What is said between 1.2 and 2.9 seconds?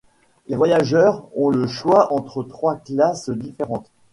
ont le choix entre trois